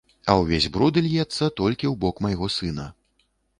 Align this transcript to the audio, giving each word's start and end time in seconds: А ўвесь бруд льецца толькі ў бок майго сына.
А 0.31 0.35
ўвесь 0.43 0.67
бруд 0.77 0.97
льецца 1.09 1.51
толькі 1.61 1.85
ў 1.91 1.93
бок 2.07 2.25
майго 2.29 2.51
сына. 2.57 2.91